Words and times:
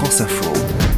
France 0.00 0.20
Info. 0.22 0.89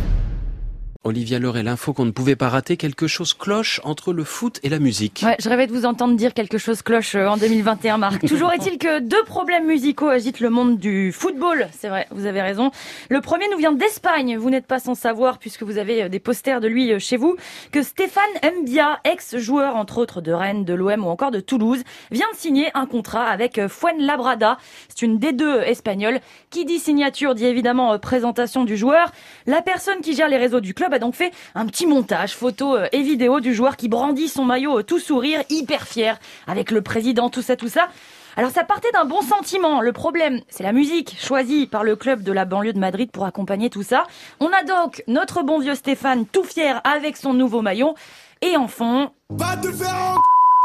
Olivia 1.04 1.40
Leray, 1.40 1.64
l'info 1.64 1.92
qu'on 1.92 2.04
ne 2.04 2.12
pouvait 2.12 2.36
pas 2.36 2.48
rater, 2.48 2.76
quelque 2.76 3.08
chose 3.08 3.34
cloche 3.34 3.80
entre 3.82 4.12
le 4.12 4.22
foot 4.22 4.60
et 4.62 4.68
la 4.68 4.78
musique. 4.78 5.24
Ouais, 5.26 5.34
je 5.40 5.48
rêvais 5.48 5.66
de 5.66 5.72
vous 5.72 5.84
entendre 5.84 6.14
dire 6.14 6.32
quelque 6.32 6.58
chose 6.58 6.80
cloche 6.82 7.16
euh, 7.16 7.26
en 7.26 7.36
2021, 7.36 7.98
Marc. 7.98 8.24
Toujours 8.28 8.52
est-il 8.52 8.78
que 8.78 9.00
deux 9.00 9.24
problèmes 9.24 9.66
musicaux 9.66 10.06
agitent 10.06 10.38
le 10.38 10.48
monde 10.48 10.78
du 10.78 11.10
football. 11.10 11.66
C'est 11.72 11.88
vrai, 11.88 12.06
vous 12.12 12.26
avez 12.26 12.40
raison. 12.40 12.70
Le 13.08 13.20
premier 13.20 13.46
nous 13.50 13.58
vient 13.58 13.72
d'Espagne. 13.72 14.36
Vous 14.36 14.48
n'êtes 14.48 14.66
pas 14.66 14.78
sans 14.78 14.94
savoir, 14.94 15.38
puisque 15.38 15.64
vous 15.64 15.76
avez 15.76 16.04
euh, 16.04 16.08
des 16.08 16.20
posters 16.20 16.60
de 16.60 16.68
lui 16.68 16.92
euh, 16.92 17.00
chez 17.00 17.16
vous, 17.16 17.34
que 17.72 17.82
Stéphane 17.82 18.22
Mbia, 18.60 19.00
ex-joueur 19.02 19.74
entre 19.74 19.98
autres 19.98 20.20
de 20.20 20.30
Rennes, 20.30 20.64
de 20.64 20.72
l'OM 20.72 21.04
ou 21.04 21.08
encore 21.08 21.32
de 21.32 21.40
Toulouse, 21.40 21.82
vient 22.12 22.30
de 22.32 22.36
signer 22.36 22.70
un 22.74 22.86
contrat 22.86 23.24
avec 23.24 23.66
Fuenlabrada. 23.66 24.56
C'est 24.88 25.02
une 25.02 25.18
des 25.18 25.32
deux 25.32 25.62
espagnole. 25.62 26.20
Qui 26.50 26.64
dit 26.64 26.78
signature 26.78 27.34
dit 27.34 27.46
évidemment 27.46 27.98
présentation 27.98 28.62
du 28.62 28.76
joueur. 28.76 29.10
La 29.46 29.62
personne 29.62 30.00
qui 30.00 30.14
gère 30.14 30.28
les 30.28 30.36
réseaux 30.36 30.60
du 30.60 30.74
club 30.74 30.91
a 30.92 30.98
donc 30.98 31.14
fait 31.14 31.32
un 31.54 31.66
petit 31.66 31.86
montage 31.86 32.34
photo 32.34 32.76
euh, 32.76 32.86
et 32.92 33.02
vidéo 33.02 33.40
du 33.40 33.54
joueur 33.54 33.76
qui 33.76 33.88
brandit 33.88 34.28
son 34.28 34.44
maillot 34.44 34.78
euh, 34.78 34.82
tout 34.82 34.98
sourire, 34.98 35.42
hyper 35.50 35.86
fier, 35.86 36.18
avec 36.46 36.70
le 36.70 36.82
président, 36.82 37.30
tout 37.30 37.42
ça, 37.42 37.56
tout 37.56 37.68
ça. 37.68 37.88
Alors 38.36 38.50
ça 38.50 38.64
partait 38.64 38.90
d'un 38.92 39.04
bon 39.04 39.20
sentiment. 39.20 39.80
Le 39.80 39.92
problème, 39.92 40.40
c'est 40.48 40.62
la 40.62 40.72
musique 40.72 41.16
choisie 41.20 41.66
par 41.66 41.84
le 41.84 41.96
club 41.96 42.22
de 42.22 42.32
la 42.32 42.44
banlieue 42.44 42.72
de 42.72 42.78
Madrid 42.78 43.10
pour 43.10 43.24
accompagner 43.24 43.68
tout 43.68 43.82
ça. 43.82 44.04
On 44.40 44.46
a 44.46 44.64
donc 44.64 45.02
notre 45.06 45.42
bon 45.42 45.58
vieux 45.58 45.74
Stéphane 45.74 46.26
tout 46.26 46.44
fier 46.44 46.80
avec 46.84 47.16
son 47.16 47.34
nouveau 47.34 47.60
maillot. 47.60 47.94
Et 48.40 48.56
en 48.56 48.68
fond... 48.68 49.10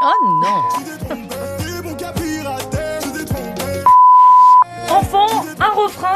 Oh 0.03 0.41
non 0.41 1.56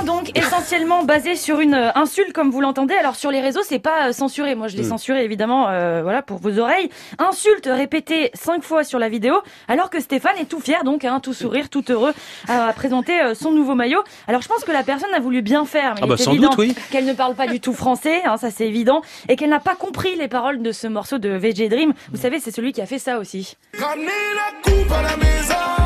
refrain 0.02 0.06
donc 0.06 0.38
essentiellement 0.38 1.04
basé 1.04 1.36
sur 1.36 1.60
une 1.60 1.74
euh, 1.74 1.92
insulte 1.96 2.34
comme 2.34 2.52
vous 2.52 2.62
l'entendez. 2.62 2.96
Alors 2.96 3.16
sur 3.16 3.32
les 3.32 3.42
réseaux, 3.42 3.62
c'est 3.64 3.80
pas 3.80 4.10
euh, 4.10 4.12
censuré. 4.12 4.56
Moi, 4.56 4.68
je 4.68 4.78
l'ai 4.78 4.84
mm. 4.84 4.90
censuré 4.90 5.24
évidemment, 5.24 5.68
euh, 5.70 6.02
voilà 6.04 6.22
pour 6.22 6.40
vos 6.40 6.60
oreilles. 6.60 6.90
Insulte 7.18 7.70
répétée 7.72 8.32
cinq 8.34 8.64
fois 8.64 8.84
sur 8.84 9.00
la 9.00 9.10
vidéo, 9.10 9.36
alors 9.68 9.90
que 9.90 10.00
Stéphane 10.00 10.38
est 10.40 10.46
tout 10.46 10.60
fier 10.60 10.84
donc, 10.84 11.06
hein, 11.06 11.20
tout 11.20 11.34
sourire, 11.34 11.70
tout 11.70 11.84
heureux 11.92 12.14
à 12.48 12.72
présenter 12.74 13.20
son 13.36 13.52
nouveau 13.52 13.76
maillot. 13.76 14.04
Alors 14.28 14.42
je 14.42 14.48
pense 14.48 14.64
que 14.64 14.72
la 14.72 14.84
personne 14.84 15.14
a 15.14 15.20
voulu 15.20 15.42
bien 15.42 15.66
faire, 15.66 15.96
mais 15.96 16.02
ah 16.04 16.08
bah, 16.08 16.16
il 16.18 16.22
est 16.22 16.32
évident 16.32 16.52
qu'elle 16.92 17.06
ne 17.06 17.14
parle 17.14 17.36
pas 17.36 17.48
du 17.48 17.60
tout 17.60 17.74
français, 17.74 18.22
hein, 18.26 18.38
ça 18.38 18.52
c'est 18.52 18.68
évident, 18.68 19.02
et 19.30 19.36
qu'elle 19.36 19.50
n'a 19.50 19.60
pas 19.60 19.76
compris 19.76 20.16
les 20.16 20.28
paroles 20.28 20.62
de 20.62 20.72
ce 20.72 20.88
morceau 20.88 21.18
de 21.18 21.30
VJ 21.30 21.70
Dream. 21.70 21.94
Vous 22.12 22.20
savez, 22.20 22.40
c'est 22.40 22.52
celui 22.52 22.74
qui 22.74 22.82
a 22.82 22.86
fait 22.86 23.00
ça 23.00 23.20
aussi. 23.20 23.56
Ramenez 23.78 24.06
la 24.06 24.72
coupe 24.72 24.92
à 24.92 25.02
la 25.02 25.18
maison. 25.18 25.81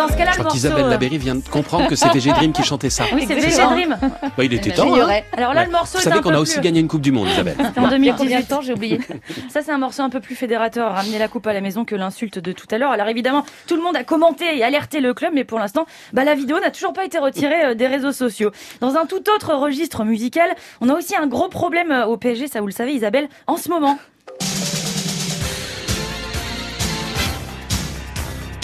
Dans 0.00 0.08
ce 0.08 0.16
cas-là, 0.16 0.30
je 0.32 0.38
crois 0.38 0.50
qu'Isabelle 0.50 0.84
euh, 0.86 0.90
Labéry 0.90 1.18
vient 1.18 1.34
de 1.34 1.46
comprendre 1.46 1.86
que 1.86 1.94
c'est 1.94 2.08
VG 2.08 2.32
Dream 2.34 2.52
qui 2.52 2.62
chantait 2.62 2.88
ça. 2.88 3.04
Oui, 3.12 3.24
c'est 3.26 3.34
VG 3.34 3.62
Dream. 3.62 3.98
Bah, 4.00 4.44
il 4.44 4.54
était 4.54 4.70
temps. 4.70 4.94
Hein. 4.94 5.20
Alors 5.36 5.52
là, 5.52 5.64
le 5.64 5.70
morceau. 5.70 5.98
Vous 5.98 6.04
savez 6.04 6.20
qu'on 6.20 6.34
a 6.34 6.38
aussi 6.38 6.58
gagné 6.60 6.80
une 6.80 6.88
Coupe 6.88 7.02
du 7.02 7.12
Monde, 7.12 7.28
Isabelle. 7.28 7.56
en 7.76 7.88
2018. 7.88 8.48
temps, 8.48 8.62
j'ai 8.62 8.72
oublié. 8.72 8.98
Ça, 9.50 9.60
c'est 9.62 9.72
un 9.72 9.78
morceau 9.78 10.02
un 10.02 10.08
peu 10.08 10.20
plus 10.20 10.34
fédérateur, 10.34 10.92
ramener 10.92 11.18
la 11.18 11.28
coupe 11.28 11.46
à 11.46 11.52
la 11.52 11.60
maison 11.60 11.84
que 11.84 11.94
l'insulte 11.94 12.38
de 12.38 12.52
tout 12.52 12.66
à 12.70 12.78
l'heure. 12.78 12.92
Alors 12.92 13.08
évidemment, 13.08 13.44
tout 13.66 13.76
le 13.76 13.82
monde 13.82 13.96
a 13.96 14.04
commenté 14.04 14.56
et 14.56 14.64
alerté 14.64 15.00
le 15.00 15.12
club, 15.12 15.32
mais 15.34 15.44
pour 15.44 15.58
l'instant, 15.58 15.86
bah, 16.12 16.24
la 16.24 16.34
vidéo 16.34 16.58
n'a 16.60 16.70
toujours 16.70 16.92
pas 16.92 17.04
été 17.04 17.18
retirée 17.18 17.64
euh, 17.64 17.74
des 17.74 17.86
réseaux 17.86 18.12
sociaux. 18.12 18.50
Dans 18.80 18.96
un 18.96 19.06
tout 19.06 19.22
autre 19.34 19.54
registre 19.54 20.04
musical, 20.04 20.48
on 20.80 20.88
a 20.88 20.94
aussi 20.94 21.14
un 21.14 21.26
gros 21.26 21.48
problème 21.48 21.90
euh, 21.90 22.06
au 22.06 22.16
PSG, 22.16 22.48
ça 22.48 22.60
vous 22.60 22.66
le 22.66 22.72
savez, 22.72 22.92
Isabelle, 22.92 23.28
en 23.46 23.56
ce 23.56 23.68
moment. 23.68 23.98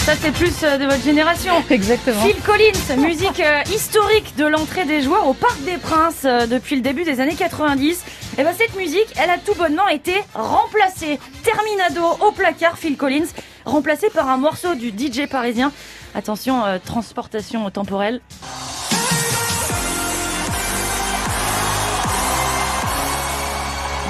Ça, 0.07 0.13
c'est 0.15 0.31
plus 0.31 0.63
euh, 0.63 0.79
de 0.79 0.85
votre 0.85 1.03
génération. 1.03 1.53
Exactement. 1.71 2.23
Phil 2.23 2.41
Collins, 2.43 2.97
musique 2.97 3.41
euh, 3.41 3.63
historique 3.75 4.37
de 4.37 4.47
l'entrée 4.47 4.85
des 4.85 5.03
joueurs 5.03 5.27
au 5.27 5.35
Parc 5.35 5.61
des 5.65 5.79
Princes 5.79 6.23
euh, 6.25 6.47
depuis 6.47 6.77
le 6.77 6.81
début 6.81 7.03
des 7.03 7.19
années 7.19 7.35
90. 7.35 8.05
Et 8.05 8.05
eh 8.39 8.45
ben 8.45 8.55
cette 8.57 8.77
musique, 8.77 9.09
elle 9.21 9.31
a 9.31 9.39
tout 9.39 9.55
bonnement 9.57 9.89
été 9.89 10.15
remplacée. 10.33 11.19
Terminado 11.43 12.05
au 12.25 12.31
placard, 12.31 12.79
Phil 12.79 12.97
Collins, 12.97 13.27
remplacé 13.65 14.09
par 14.09 14.29
un 14.29 14.37
morceau 14.37 14.77
du 14.77 14.91
DJ 14.91 15.27
parisien. 15.29 15.73
Attention, 16.15 16.63
transportation 16.85 17.69
temporelle. 17.71 18.21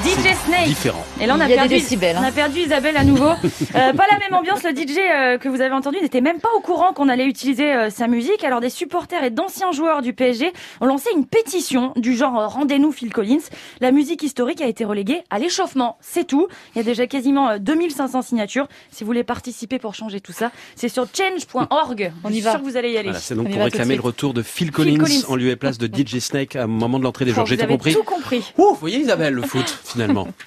DJ 0.06 0.37
Snake. 0.47 0.67
Différent. 0.69 1.05
Et 1.21 1.27
là, 1.27 1.34
on 1.37 1.41
a, 1.41 1.49
perdu, 1.49 1.69
décibels, 1.69 2.17
on 2.17 2.22
a 2.22 2.31
perdu 2.31 2.61
Isabelle 2.61 2.97
à 2.97 3.03
nouveau. 3.03 3.27
euh, 3.75 3.93
pas 3.93 4.05
la 4.09 4.19
même 4.21 4.34
ambiance. 4.34 4.62
Le 4.62 4.71
DJ 4.71 4.99
euh, 4.99 5.37
que 5.37 5.49
vous 5.49 5.61
avez 5.61 5.75
entendu 5.75 5.99
n'était 6.00 6.21
même 6.21 6.39
pas 6.39 6.49
au 6.56 6.61
courant 6.61 6.93
qu'on 6.93 7.09
allait 7.09 7.27
utiliser 7.27 7.72
euh, 7.75 7.91
sa 7.91 8.06
musique. 8.06 8.45
Alors, 8.45 8.61
des 8.61 8.71
supporters 8.71 9.25
et 9.25 9.31
d'anciens 9.31 9.72
joueurs 9.72 10.03
du 10.03 10.12
PSG 10.12 10.53
ont 10.81 10.87
lancé 10.87 11.09
une 11.16 11.27
pétition 11.27 11.93
du 11.97 12.15
genre 12.15 12.39
euh, 12.39 12.47
Rendez-nous 12.47 12.93
Phil 12.93 13.12
Collins. 13.12 13.43
La 13.81 13.91
musique 13.91 14.22
historique 14.22 14.61
a 14.61 14.69
été 14.69 14.84
reléguée 14.84 15.25
à 15.28 15.41
l'échauffement. 15.41 15.99
C'est 16.00 16.25
tout. 16.25 16.47
Il 16.77 16.78
y 16.78 16.81
a 16.83 16.84
déjà 16.84 17.09
quasiment 17.09 17.59
2500 17.59 18.22
signatures. 18.22 18.69
Si 18.93 19.03
vous 19.03 19.09
voulez 19.09 19.25
participer 19.25 19.81
pour 19.81 19.97
changer 19.97 20.21
tout 20.21 20.33
ça, 20.33 20.53
c'est 20.77 20.89
sur 20.89 21.06
change.org. 21.12 22.12
On 22.22 22.31
y 22.31 22.41
va. 22.43 22.53
sûr 22.53 22.61
que 22.61 22.65
vous 22.65 22.77
allez 22.77 22.93
y 22.93 22.99
aller. 22.99 23.11
c'est 23.19 23.34
donc 23.34 23.50
pour 23.50 23.65
réclamer 23.65 23.97
le 23.97 24.03
retour 24.03 24.34
de 24.34 24.43
Phil 24.43 24.71
Collins, 24.71 25.03
en 25.27 25.34
lieu 25.34 25.50
et 25.50 25.56
place 25.56 25.78
de 25.78 25.89
DJ 25.89 26.21
Snake 26.21 26.55
à 26.55 26.62
un 26.62 26.69
moment 26.69 27.00
de 27.00 27.05
l'entrée 27.05 27.25
des 27.25 27.33
joueurs. 27.33 27.47
J'ai 27.47 27.56
tout 27.56 27.66
compris. 27.66 27.93
tout 27.93 28.05
compris. 28.05 28.53
Ouh, 28.56 28.69
vous 28.71 28.77
voyez 28.77 28.99
Isabelle, 28.99 29.34
le 29.34 29.43
foot 29.43 29.81
finalement. 29.97 30.29